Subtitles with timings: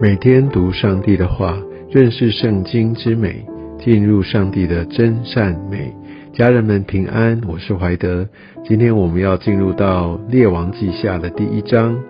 [0.00, 3.44] 每天读上帝的话，认识圣经之美，
[3.78, 5.94] 进入上帝的真善美。
[6.32, 8.26] 家人们平安，我是怀德。
[8.64, 12.02] 今天我们要进入到列王记下的第一章，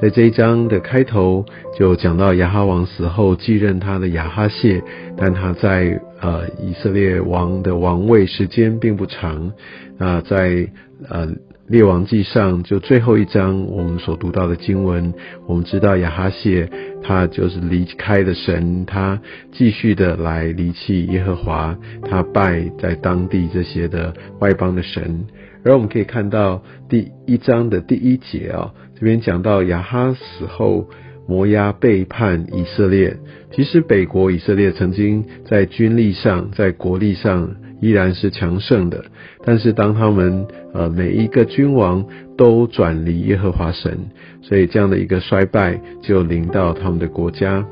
[0.00, 1.44] 在这一章的开头
[1.76, 4.80] 就讲到亚哈王死后继任他的亚哈谢，
[5.16, 9.50] 但他在呃以色列王的王位时间并不长
[9.98, 10.68] 啊，在
[11.08, 11.26] 呃。
[11.66, 15.14] 列王记上就最后一章，我们所读到的经文，
[15.46, 16.68] 我们知道亚哈谢
[17.02, 19.18] 他就是离开的神，他
[19.50, 25.24] 继续的来离弃耶和华，他拜在当地这些的外邦的神。
[25.64, 30.90] 而我们可以看到第一章的第一节啊，这边讲到亚哈死后，
[31.26, 33.16] 摩押背叛以色列。
[33.52, 37.56] 其实北国以色列曾经在军力上，在国力上。
[37.80, 39.04] 依然是强盛的，
[39.44, 42.04] 但是当他们呃每一个君王
[42.36, 43.98] 都转离耶和华神，
[44.42, 47.64] 所以这样的一个衰败就临到他们的国家。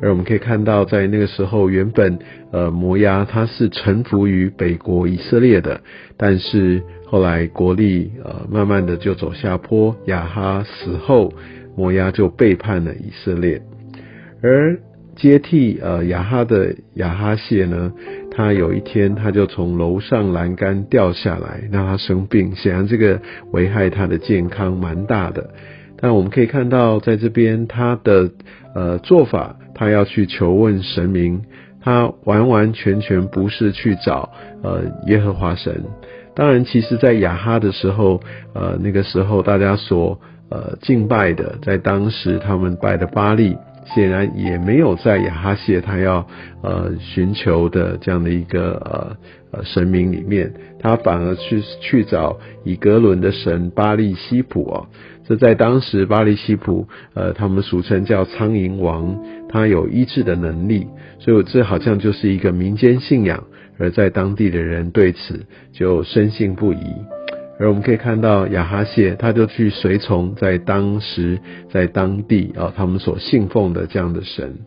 [0.00, 2.18] 而我们可以看到，在那个时候，原本
[2.50, 5.80] 呃摩押它是臣服于北国以色列的，
[6.16, 11.32] 但是后来国力呃慢慢的就走下坡，亚哈死后，
[11.76, 13.62] 摩押就背叛了以色列，
[14.42, 14.78] 而。
[15.14, 17.92] 接替呃亚哈的亚哈谢呢，
[18.34, 23.20] 他有一天他就从楼上栏杆掉下来，让他生病，显然这个
[23.52, 25.50] 危害他的健康蛮大的。
[25.98, 28.30] 但我们可以看到，在这边他的
[28.74, 31.42] 呃做法，他要去求问神明，
[31.82, 34.30] 他完完全全不是去找
[34.62, 35.84] 呃耶和华神。
[36.34, 38.20] 当然，其实在雅哈的时候，
[38.54, 43.58] 呃那个时候大家所呃敬拜的，在当时他们拜的巴利。
[43.84, 46.26] 显然也没有在亚哈谢他要
[46.62, 49.16] 呃寻求的这样的一个呃
[49.58, 54.86] 呃神明里面，他反而去去找以格伦的神巴利西普哦。
[55.24, 60.86] 这在当时巴利西普呃他们俗称叫苍蝇王，他有医治的能力，
[61.18, 63.44] 所以这好像就是一个民间信仰，
[63.78, 66.78] 而在当地的人对此就深信不疑。
[67.62, 71.38] 而我们可以看到亚哈谢，他就去随从在当时
[71.70, 74.58] 在当地啊，他们所信奉的这样的神。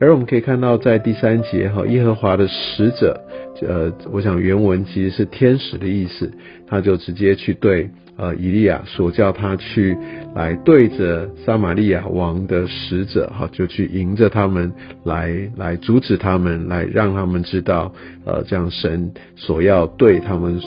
[0.00, 3.20] 而我们可以看到在第三节哈，耶和华的使者，
[3.60, 6.32] 呃，我想原文其实是天使的意思，
[6.66, 9.94] 他就直接去对呃以利亚所叫他去
[10.34, 14.72] 来对着撒玛利亚王的使者哈，就去迎着他们
[15.04, 17.92] 来来阻止他们，来让他们知道
[18.24, 20.58] 呃，这样神所要对他们。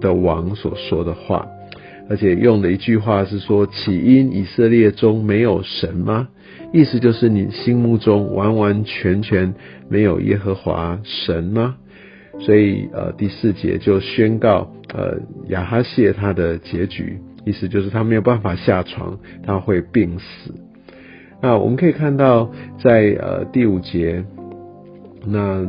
[0.00, 1.46] 的王所说的话，
[2.08, 6.28] 而且用的一句话是说：“起因以色列中没有神吗？”
[6.72, 9.54] 意思就是你心目中完完全全
[9.88, 11.76] 没有耶和华神吗？
[12.40, 20.54] 所以呃第四节就宣告呃亚哈谢他的结局，意思就是他没有办法下床，他会病死。
[21.40, 22.50] 那我们可以看到
[22.82, 24.24] 在呃第五节
[25.26, 25.66] 那。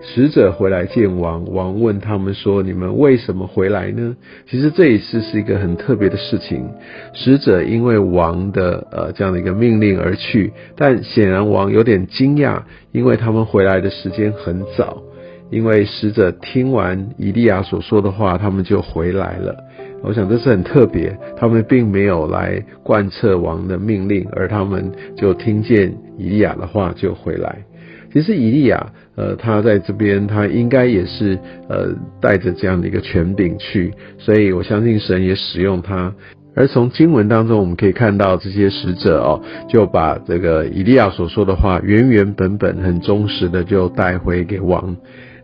[0.00, 4.16] 使者回来见王，王问他们说：“你们为什么回来呢？”
[4.48, 6.68] 其实这一次是一个很特别的事情。
[7.12, 15.02] 使者因为王的呃这样的一个命令而去，但显然王有点惊讶，因为他们回来的时间很早。
[15.50, 19.56] 因为使者听完以利亚所说的话，他们就回来了。
[20.02, 27.64] 我想这是很特别，他们并没有来贯彻王的命令，而他们就听见以利亚的话就回来。
[28.12, 31.36] 其实以利亚，呃，他在这边，他应该也是
[31.68, 31.88] 呃
[32.20, 36.14] 带着这样的一个权柄去，所以我相信神也使用他。
[36.54, 44.96] 而从经文当中，我们可以看到这些使者哦，就把这个以利亚所说的话原原本本、很忠实的就带回给王。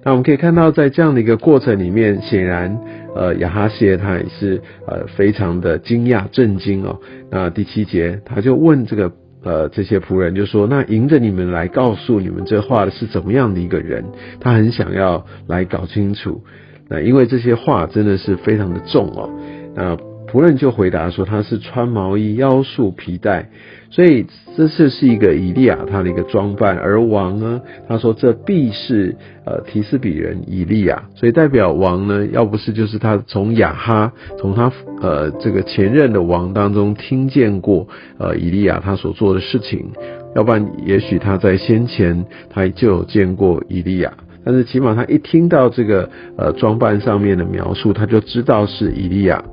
[0.05, 2.79] 那我们可以看到，在这样的一个过程里面，显然，
[3.17, 7.01] 呃，亚哈谢他也是呃非常的惊讶、震惊哦。
[7.29, 9.11] 那第七节，他就问这个。
[9.45, 14.05] 呃，这些仆人就说：“那迎着你们来告诉你们这话的是怎么样的一个人？
[14.41, 16.43] 他很想要来搞清楚。
[16.89, 19.31] 那因为这些话真的是非常的重哦。
[19.75, 19.97] 那
[20.27, 23.51] 仆人就回答说：他是穿毛衣，腰束皮带。”
[23.95, 24.27] 所以
[24.57, 29.15] 这次是一个以利亚他的一个装扮，而王呢，他说这必是
[29.47, 37.87] 呃提斯比人以利亚，所以代表王呢，要不是就是他从亚哈从他呃这个前任的王当中听见过
[38.19, 39.87] 呃以利亚他所做的事情，
[40.35, 44.13] 要不然也许他在先前他就有见过以利亚，
[44.45, 49.45] 但是起码他一听到这个呃装扮上面的描述，他就知道是以利亚。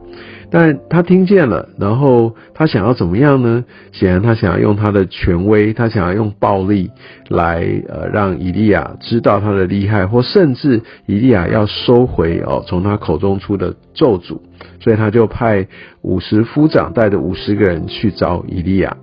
[0.53, 3.63] 但他听见了，然后他想要怎么样呢？
[3.93, 6.91] 显然他想要用他的权威，他想要用暴力
[7.29, 14.37] 来呃让以利亚知道他的厉害，或甚至以利亚要收回哦从他口中出的咒诅，
[14.81, 15.65] 所以他就派
[16.01, 18.97] 五十夫长带着五十个人去找以利亚。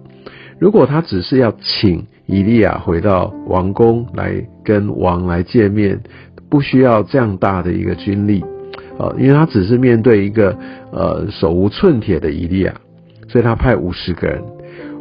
[0.59, 5.99] 如果他只是要请以利亚回到王宫来跟王来见面，
[6.50, 8.45] 不需要这样大的一个军力，
[8.99, 10.56] 呃，因为他只是面对一个
[10.93, 12.75] 呃手无寸铁的以利亚，
[13.29, 14.43] 所以他派五十个人。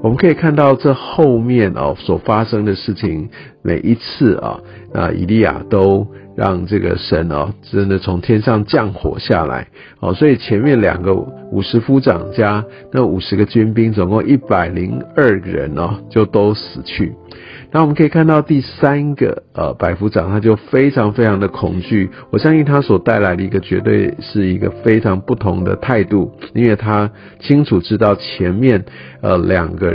[0.03, 3.27] 我们可以看到这后面哦所发生的事情，
[3.63, 4.59] 每一次啊，
[4.93, 6.05] 啊，以利亚都
[6.35, 9.67] 让这个神哦，真的从天上降火下来
[9.99, 17.11] 哦，所以前面两个五十夫长加那五十个军兵，总共一百零二个人哦，就都死去。
[17.71, 22.09] 那我们可以看到第三个呃百夫长，他就非常非常的恐惧。
[22.31, 28.85] 我相信他所带来的一个绝对是一个非常不同的态度，因为他清楚知道前面
[29.21, 29.93] 呃两个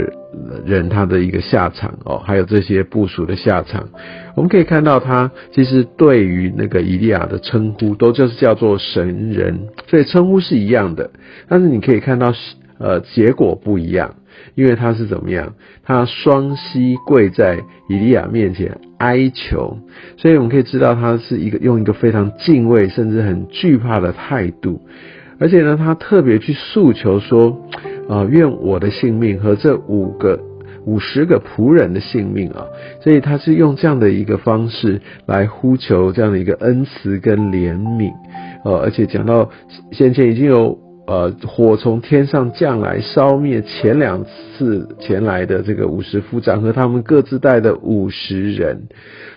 [0.65, 3.89] 人他的一个下场哦，还有这些部署的下场。
[4.35, 11.09] 我们可以看到他其实对于那个以利亚的称呼都就是叫做神人，所以称呼是一样的，
[11.47, 12.33] 但是你可以看到
[12.77, 14.15] 呃结果不一样。
[14.55, 15.53] 因为他是怎么样？
[15.83, 17.57] 他双膝跪在
[17.89, 19.77] 以利亚面前哀求，
[20.17, 24.81] 所以我们可以知道他是一个用一个非常敬畏甚至很惧怕的态度，
[25.39, 27.57] 而且呢，他特别去诉求说：
[28.07, 30.39] 啊，愿我的性命和这五个、
[30.85, 32.65] 五十个仆人的性命啊！
[33.01, 38.11] 所以他是用这样的一个方式来呼求这样的一个恩慈跟怜悯，
[38.63, 39.49] 呃，而且讲到
[39.91, 40.82] 先前已经有。
[41.05, 48.83] 呃，火从天上降来，烧灭前两次前来的这个五十夫长和他们各自带的五十人，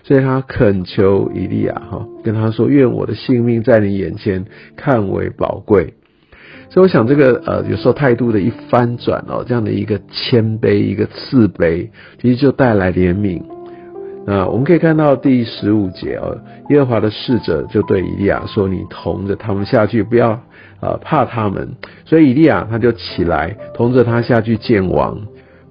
[0.03, 4.45] 所以他恳求以利亚哈，跟他说：“愿我的性命在你眼前
[4.77, 5.95] 看为宝贵。”
[6.69, 11.91] 所以我想，这个呃，有时候态度的一翻转哦，这样的一个谦卑、一个慈悲，
[12.21, 13.41] 其实就带来怜悯。
[14.27, 16.37] 那我们可以看到第十五节哦，
[16.69, 20.37] 耶和华的使者就对以利亚说：“你同着他们下去，不要。”
[20.79, 21.67] 呃，怕他们，
[22.05, 25.17] 所以以利亚他就起来，同着他下去见王。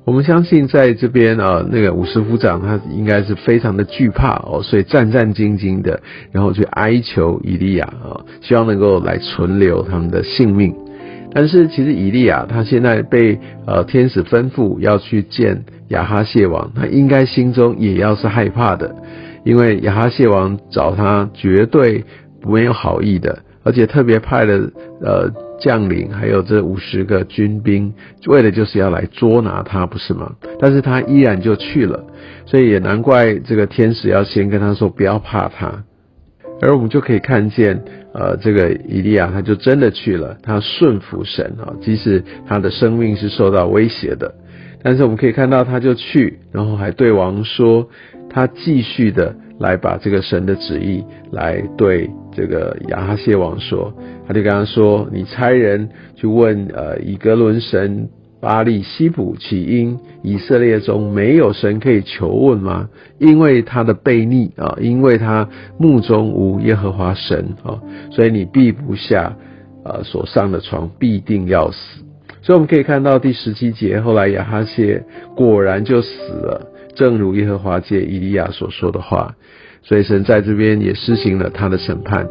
[0.05, 6.01] 我们相信在这边啊，那个五十夫长他应该是非常的惧怕哦，所以战战兢兢的，
[6.33, 10.75] 然后去哀求以利亚啊，希望能够来存留他们的性命。
[11.37, 18.97] 但是其实以利亚他现在被呃天使吩咐要去见亚哈谢王，他应该心中也要是害怕的，
[19.45, 22.03] 因为亚哈谢王找他绝对
[22.43, 23.41] 没有好意的。
[23.63, 24.71] 而且特别派了
[25.03, 25.31] 呃
[25.61, 27.93] 将领，还有这五十个军兵，
[28.29, 30.33] 为的就是要来捉拿他，不是吗？
[30.59, 32.03] 但是他依然就去了，
[32.47, 35.85] 所以也难怪这个天使要先跟他说不要怕他。
[36.61, 37.83] 而我们就可以看见，
[38.13, 44.35] 呃，这个以利亚他就真的去了，他顺服神啊，即使他的生命是受到威胁的，
[44.83, 47.89] 但是我们可以看到他就去，然后还对王说，
[48.31, 52.11] 他继续的来把这个神的旨意来对。
[52.37, 53.91] 这个亚哈谢王说，
[54.29, 62.89] 他就跟他说：“你差人去问，呃，以格伦神巴利西卜，起因以色列中没有神可以求问吗？
[63.19, 65.49] 因为他的悖逆啊，因为他
[65.79, 67.81] 目中无耶和华神啊，
[68.11, 69.37] 所以你避不下，
[69.85, 72.05] 呃，所上的床必定要死。
[72.43, 75.05] 所以我们可以看到第十七节，后来亚哈谢
[75.35, 79.35] 果然就死了，正如耶和华借以利亚所说的话。”
[79.83, 82.27] 所以神在这边也施行了他的审判。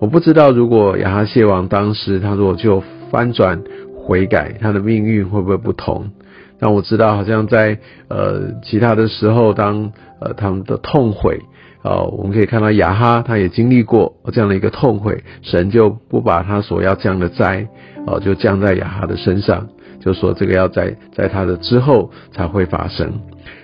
[0.00, 2.82] 我不知道如果亚哈谢王当时他如果就
[3.12, 3.62] 翻转
[4.10, 6.10] 悔改，他的命运会不会不同？
[6.58, 11.38] 但我知道好像在呃其他的时候，当呃他们的痛悔，
[11.84, 17.68] 哦，我们可以看到亚哈他也经历过这样的一个痛悔，神就不把他所要降的灾，
[18.04, 19.68] 哦，就降在亚哈的身上，
[20.00, 23.12] 就说这个要在在他的之后才会发生。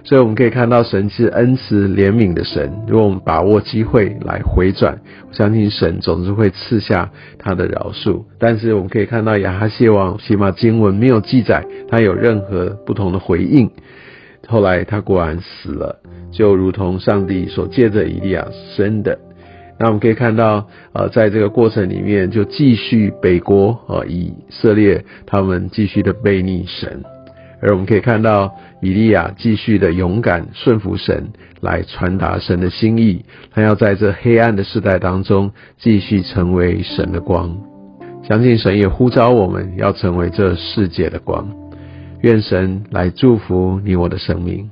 [0.05, 2.73] 所以我们可以看到，神是恩慈怜悯的神。
[2.87, 4.97] 如果我们把握机会来回转，
[5.29, 8.23] 我相信神总是会赐下他的饶恕。
[8.39, 13.69] 但是我们可以看到，亚哈谢王起码经文没有记载他有任何不同的回应。
[14.47, 16.01] 后来他果然死了，
[16.31, 19.19] 就如同上帝所借着以利亚生的。
[19.79, 27.03] 那我们可以看到，呃，在这个过程里面，就继续北国啊以色列他们继续的背逆神。
[27.61, 31.29] 而我们可以看到，以利亚继续的勇敢顺服神，
[31.61, 33.25] 来传达神的心意。
[33.51, 37.57] 他要在这黑暗的时代当中，继续成为神的光。
[38.29, 41.49] 相信神也呼召我们要成为这世界的光。
[42.23, 44.71] 愿神来祝福你我的生命。